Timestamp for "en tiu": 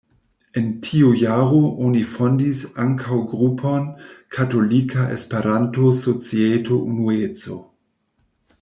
0.59-1.09